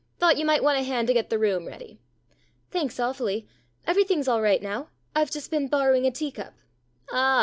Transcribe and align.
"Thought 0.19 0.39
you 0.39 0.47
might 0.47 0.63
want 0.63 0.79
a 0.79 0.81
hand 0.81 1.07
to 1.09 1.13
get 1.13 1.29
the 1.29 1.37
room 1.37 1.67
ready."" 1.67 1.99
Thanks, 2.71 2.99
awfully. 2.99 3.47
Everything's 3.85 4.27
all 4.27 4.41
right 4.41 4.59
now. 4.63 4.89
I've 5.15 5.29
just 5.29 5.51
been 5.51 5.67
borrowing 5.67 6.07
a 6.07 6.11
tea 6.11 6.31
cup." 6.31 6.55
"Ah!" 7.11 7.39